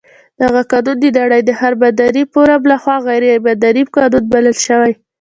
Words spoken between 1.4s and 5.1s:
د هر مدني فورم لخوا غیر مدني قانون بلل شوی.